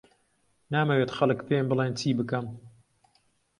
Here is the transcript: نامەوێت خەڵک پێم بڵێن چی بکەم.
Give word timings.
نامەوێت 0.73 1.11
خەڵک 1.17 1.39
پێم 1.47 1.65
بڵێن 1.69 1.93
چی 1.99 2.09
بکەم. 2.19 2.45